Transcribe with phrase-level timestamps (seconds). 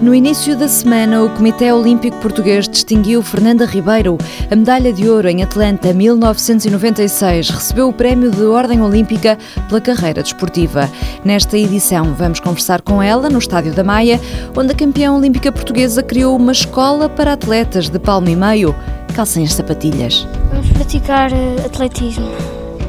[0.00, 4.16] No início da semana, o Comitê Olímpico Português distinguiu Fernanda Ribeiro.
[4.48, 9.36] A medalha de ouro em Atlanta 1996 recebeu o prémio de Ordem Olímpica
[9.68, 10.88] pela carreira desportiva.
[11.24, 14.20] Nesta edição, vamos conversar com ela no Estádio da Maia,
[14.56, 18.72] onde a campeã olímpica portuguesa criou uma escola para atletas de palmo e meio.
[19.16, 20.24] Calcem as sapatilhas.
[20.52, 22.30] Vamos praticar eh, atletismo,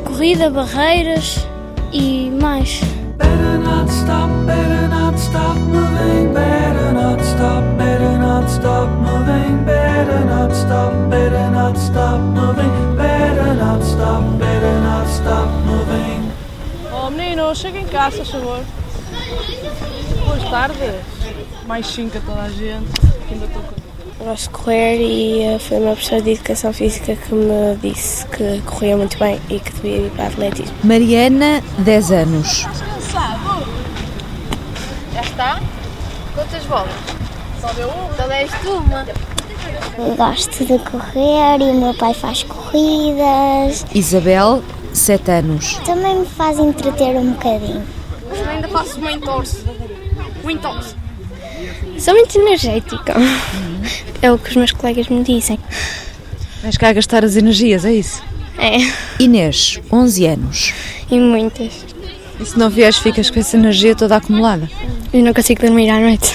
[0.05, 1.43] corrida, barreiras
[1.91, 2.81] e mais.
[3.19, 10.25] Better not stop, better not stop moving, better not stop, better not stop moving, better
[10.25, 16.31] not stop, better not stop moving, better not stop, better not stop moving.
[16.91, 18.63] Oh menino, chega em casa, por favor.
[20.25, 20.95] Boas tardes.
[21.67, 22.89] Mais 5 a toda a gente.
[23.31, 23.79] Ainda estou com...
[24.23, 28.61] Gosto de correr e eh, foi uma professora de educação física que me disse que
[28.65, 30.75] corria muito bem e que devia ir para atletismo.
[30.83, 32.67] Mariana, 10 anos.
[35.39, 35.57] Está?
[36.35, 36.91] Quantas bolas?
[37.61, 38.13] Só deu um?
[38.17, 39.05] Só deste uma.
[40.17, 43.85] Gosto de correr e o meu pai faz corridas.
[43.95, 44.61] Isabel,
[44.93, 45.75] 7 anos.
[45.85, 47.87] Também me faz entreter um bocadinho.
[48.27, 49.63] Mas eu ainda faço uma entorse.
[50.43, 50.93] Um entorse.
[51.97, 53.15] Sou muito energética.
[54.21, 55.57] É o que os meus colegas me dizem.
[56.61, 58.21] Vais cá gastar as energias, é isso?
[58.57, 58.75] É,
[59.23, 60.73] Inês, 11 anos.
[61.09, 61.85] e muitas.
[62.39, 64.69] E se não vieres, ficas com essa energia toda acumulada?
[65.11, 66.33] Eu não consigo dormir à noite.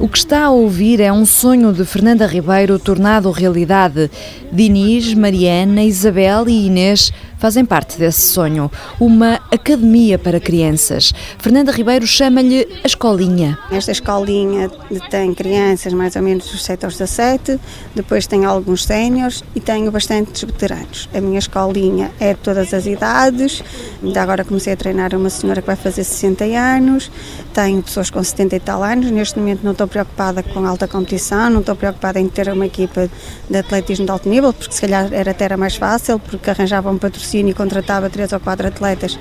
[0.00, 4.10] O que está a ouvir é um sonho de Fernanda Ribeiro tornado realidade.
[4.50, 8.70] Diniz, Mariana, Isabel e Inês fazem parte desse sonho.
[9.00, 11.12] Uma academia para crianças.
[11.38, 13.58] Fernanda Ribeiro chama-lhe a escolinha.
[13.70, 14.70] Esta escolinha
[15.10, 17.58] tem crianças mais ou menos dos 7 aos 17,
[17.94, 21.08] depois tem alguns séniores e tenho bastantes veteranos.
[21.14, 23.62] A minha escolinha é de todas as idades,
[24.02, 27.10] ainda agora comecei a treinar uma senhora que vai fazer 60 anos,
[27.54, 31.50] tenho pessoas com 70 e tal anos, neste momento não estou preocupada com alta competição,
[31.50, 33.08] não estou preocupada em ter uma equipa
[33.48, 36.90] de atletismo de alto nível, porque se calhar era até era mais fácil, porque arranjava
[36.90, 39.18] um patrocínio e contratava três ou quatro atletas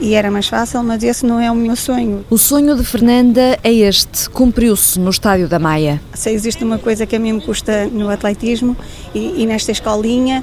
[0.00, 2.24] e era mais fácil, mas esse não é o meu sonho.
[2.30, 4.30] O sonho de Fernanda é este.
[4.30, 6.00] Cumpriu-se no Estádio da Maia.
[6.14, 8.76] Se existe uma coisa que a mim me custa no atletismo
[9.14, 10.42] e, e nesta escolinha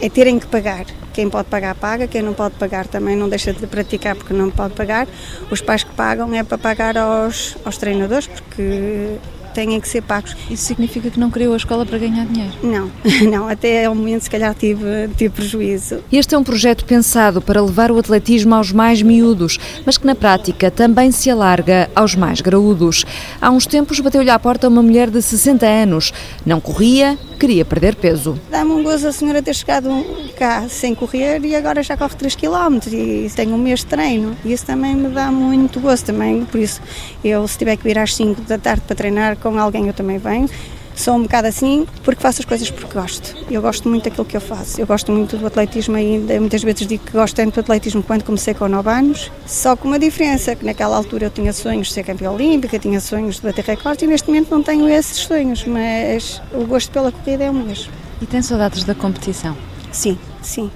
[0.00, 0.86] é terem que pagar.
[1.12, 2.06] Quem pode pagar, paga.
[2.06, 5.06] Quem não pode pagar também não deixa de praticar porque não pode pagar.
[5.50, 9.16] Os pais que pagam é para pagar aos, aos treinadores porque
[9.56, 10.36] têm que ser pagos.
[10.50, 12.52] Isso significa que não criou a escola para ganhar dinheiro?
[12.62, 12.90] Não,
[13.30, 16.00] não, até ao momento se calhar tive, tive prejuízo.
[16.12, 20.14] Este é um projeto pensado para levar o atletismo aos mais miúdos, mas que na
[20.14, 23.04] prática também se alarga aos mais graúdos.
[23.40, 26.12] Há uns tempos bateu-lhe à porta uma mulher de 60 anos.
[26.44, 28.38] Não corria, queria perder peso.
[28.50, 29.88] Dá-me um gozo a senhora ter chegado
[30.36, 34.36] cá sem correr e agora já corre 3 km e tem um mês de treino.
[34.44, 36.80] E isso também me dá muito gozo também, por isso
[37.24, 40.18] eu se tiver que vir às 5 da tarde para treinar com alguém eu também
[40.18, 40.48] venho.
[40.96, 43.36] Sou um bocado assim porque faço as coisas porque gosto.
[43.50, 44.80] Eu gosto muito daquilo que eu faço.
[44.80, 46.40] Eu gosto muito do atletismo ainda.
[46.40, 49.30] Muitas vezes digo que gosto tanto do atletismo quando comecei com 9 anos.
[49.46, 53.00] Só com uma diferença, que naquela altura eu tinha sonhos de ser campeã olímpica, tinha
[53.00, 57.12] sonhos de bater recordes e neste momento não tenho esses sonhos, mas o gosto pela
[57.12, 57.92] corrida é o mesmo.
[58.20, 59.56] E tem saudades da competição?
[59.92, 60.70] Sim, sim.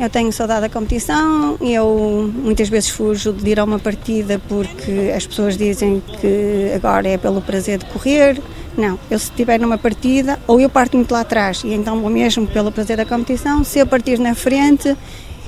[0.00, 5.12] Eu tenho saudade da competição, eu muitas vezes fujo de ir a uma partida porque
[5.14, 8.40] as pessoas dizem que agora é pelo prazer de correr.
[8.78, 12.08] Não, eu se estiver numa partida, ou eu parto muito lá atrás e então vou
[12.08, 14.96] mesmo pelo prazer da competição, se eu partir na frente,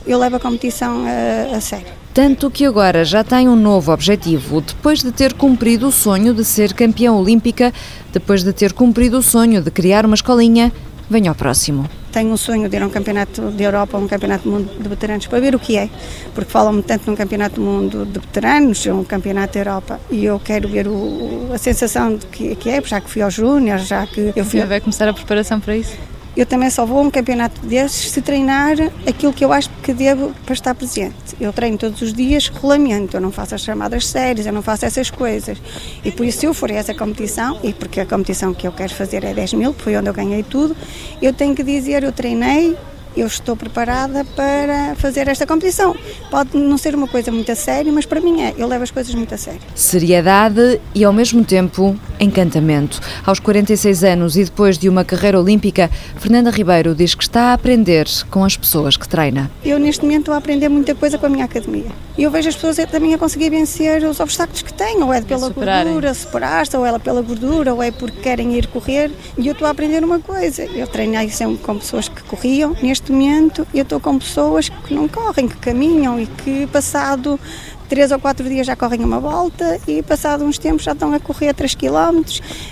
[0.07, 1.87] eu levo a competição a, a sério.
[2.13, 4.61] Tanto que agora já tem um novo objetivo.
[4.61, 7.73] Depois de ter cumprido o sonho de ser campeã olímpica,
[8.13, 10.71] depois de ter cumprido o sonho de criar uma escolinha,
[11.09, 11.89] venha ao próximo.
[12.13, 14.89] Tenho um sonho de ir a um campeonato de Europa, um campeonato do mundo de
[14.89, 15.89] veteranos, para ver o que é,
[16.35, 20.39] porque falam-me tanto num campeonato do mundo de veteranos, um campeonato da Europa, e eu
[20.39, 24.07] quero ver o, a sensação de que, que é, já que fui aos Júniors, já
[24.07, 24.61] que eu fui.
[24.63, 25.97] vai começar a preparação para isso?
[26.35, 28.77] Eu também só vou a um campeonato desses se treinar
[29.07, 31.15] aquilo que eu acho que devo para estar presente.
[31.39, 34.87] Eu treino todos os dias regulamento, eu não faço as chamadas séries, eu não faço
[34.87, 35.59] essas coisas.
[36.03, 38.73] E por isso, se eu for a essa competição, e porque a competição que eu
[38.73, 40.75] quero fazer é 10 mil, foi onde eu ganhei tudo,
[41.21, 42.77] eu tenho que dizer, eu treinei,
[43.17, 45.95] eu estou preparada para fazer esta competição.
[46.31, 48.91] Pode não ser uma coisa muito a sério, mas para mim é, eu levo as
[48.91, 49.61] coisas muito a sério.
[49.75, 53.01] Seriedade e, ao mesmo tempo, encantamento.
[53.25, 57.53] Aos 46 anos e depois de uma carreira olímpica, Fernanda Ribeiro diz que está a
[57.55, 59.51] aprender com as pessoas que treina.
[59.65, 61.87] Eu neste momento estou a aprender muita coisa com a minha academia.
[62.17, 65.21] E eu vejo as pessoas também a conseguir vencer os obstáculos que têm, ou é
[65.21, 65.93] pela superarem.
[65.93, 69.11] gordura, superar-se, ou ela pela gordura, ou é porque querem ir correr.
[69.39, 70.65] E eu estou a aprender uma coisa.
[70.65, 72.77] Eu treinei sempre com pessoas que corriam.
[72.83, 77.41] Neste momento eu estou com pessoas que não correm, que caminham e que passado
[77.89, 81.21] três ou quatro dias já correm uma volta e passado uns tempos já estão a
[81.21, 82.23] correr 3 km.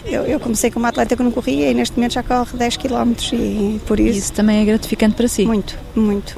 [0.05, 3.13] Eu, eu comecei como atleta que não corria e neste momento já corre 10 km
[3.33, 4.19] e por isso...
[4.19, 5.45] Isso também é gratificante para si?
[5.45, 6.35] Muito, muito.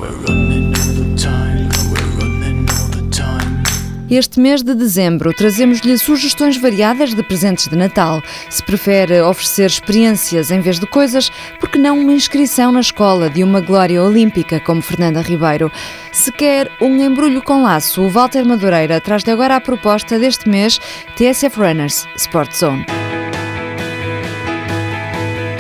[4.14, 8.22] Este mês de dezembro trazemos-lhe sugestões variadas de presentes de Natal.
[8.50, 13.30] Se prefere oferecer experiências em vez de coisas, por que não uma inscrição na escola
[13.30, 15.72] de uma glória olímpica como Fernanda Ribeiro?
[16.12, 20.78] Se quer um embrulho com laço, o Walter Madureira traz-lhe agora a proposta deste mês
[21.16, 22.84] TSF Runners Sport Zone.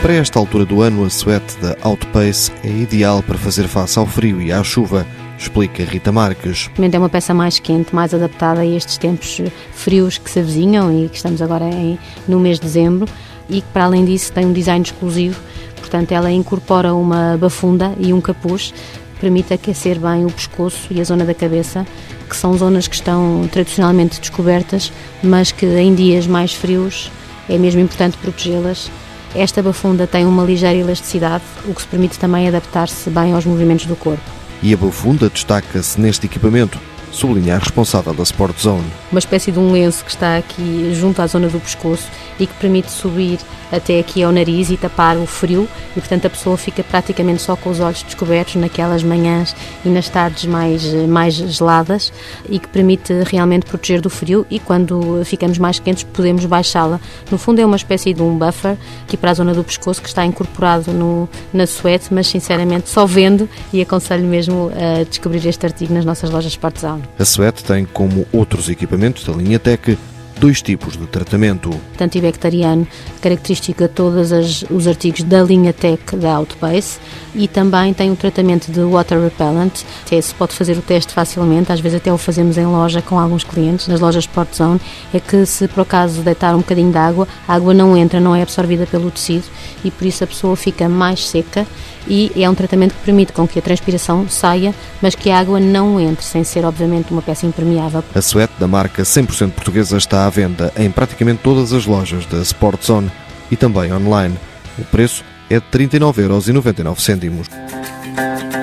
[0.02, 4.06] Para esta altura do ano, a suete da Outpace é ideal para fazer face ao
[4.06, 5.06] frio e à chuva
[5.42, 6.70] explica Rita Marques.
[6.78, 9.40] É uma peça mais quente, mais adaptada a estes tempos
[9.72, 11.98] frios que se avizinham e que estamos agora em,
[12.28, 13.08] no mês de dezembro
[13.48, 15.40] e que para além disso tem um design exclusivo,
[15.76, 18.72] portanto ela incorpora uma bafunda e um capuz
[19.14, 21.86] que permite aquecer bem o pescoço e a zona da cabeça,
[22.28, 24.92] que são zonas que estão tradicionalmente descobertas,
[25.22, 27.10] mas que em dias mais frios
[27.48, 28.90] é mesmo importante protegê-las.
[29.34, 33.86] Esta bafunda tem uma ligeira elasticidade, o que se permite também adaptar-se bem aos movimentos
[33.86, 36.78] do corpo e a bafunda destaca-se neste equipamento,
[37.12, 38.84] sublinha a responsável da Sport Zone.
[39.10, 42.08] Uma espécie de um lenço que está aqui junto à zona do pescoço
[42.40, 43.38] e que permite subir
[43.70, 47.56] até aqui ao nariz e tapar o frio e portanto a pessoa fica praticamente só
[47.56, 52.12] com os olhos descobertos naquelas manhãs e nas tardes mais, mais geladas
[52.48, 57.00] e que permite realmente proteger do frio e quando ficamos mais quentes podemos baixá-la.
[57.30, 60.08] No fundo é uma espécie de um buffer aqui para a zona do pescoço que
[60.08, 65.64] está incorporado no, na suete, mas sinceramente só vendo e aconselho mesmo a descobrir este
[65.64, 67.01] artigo nas nossas lojas Sportzone.
[67.18, 69.96] A suete tem como outros equipamentos da linha Tech
[70.42, 71.70] dois tipos de tratamento.
[72.00, 72.84] Antibacteriano,
[73.20, 74.32] característico a todos
[74.68, 76.98] os artigos da linha Tech da Outbase
[77.32, 79.84] e também tem o tratamento de water repellent.
[80.04, 83.44] Se pode fazer o teste facilmente, às vezes até o fazemos em loja com alguns
[83.44, 84.80] clientes, nas lojas Sport Zone,
[85.14, 88.34] é que se por acaso deitar um bocadinho de água, a água não entra, não
[88.34, 89.44] é absorvida pelo tecido
[89.84, 91.64] e por isso a pessoa fica mais seca
[92.06, 95.60] e é um tratamento que permite com que a transpiração saia, mas que a água
[95.60, 98.02] não entre, sem ser obviamente uma peça impermeável.
[98.14, 102.40] A suete da marca 100% portuguesa está à venda em praticamente todas as lojas da
[102.42, 103.10] Sport Zone
[103.50, 104.36] e também online.
[104.78, 108.61] O preço é de 39,99€.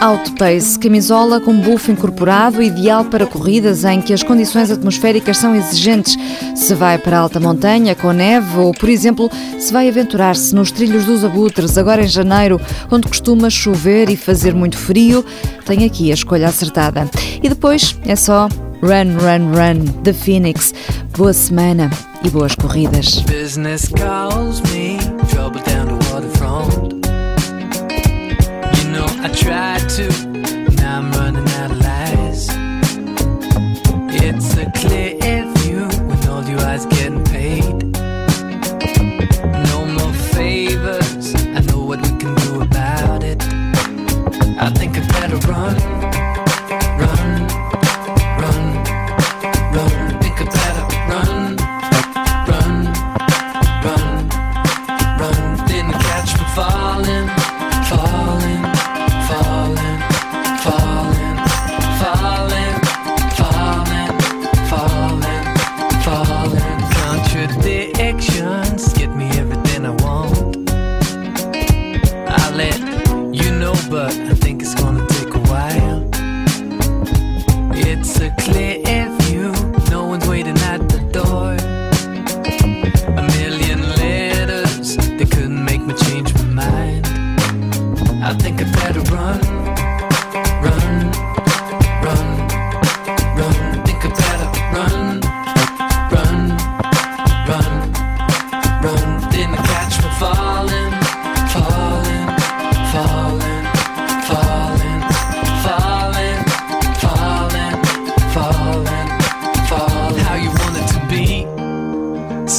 [0.00, 6.16] Outpace, camisola com buff incorporado, ideal para corridas em que as condições atmosféricas são exigentes.
[6.54, 9.28] Se vai para alta montanha com neve ou, por exemplo,
[9.58, 12.60] se vai aventurar-se nos trilhos dos abutres agora em janeiro,
[12.92, 15.24] onde costuma chover e fazer muito frio,
[15.66, 17.10] tem aqui a escolha acertada.
[17.42, 18.48] E depois é só
[18.80, 20.72] Run, Run, Run, The Phoenix.
[21.16, 21.90] Boa semana
[22.22, 23.24] e boas corridas.
[29.20, 30.27] I tried to,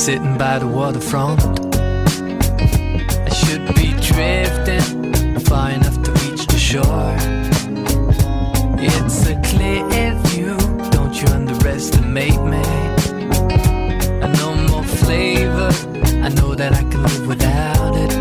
[0.10, 1.40] sitting by the waterfront.
[3.28, 7.16] I should be drifting far enough to reach the shore.
[8.80, 10.58] It's a clear view,
[10.90, 12.64] don't you underestimate me.
[14.26, 15.70] I know more flavor,
[16.26, 18.19] I know that I can live without it.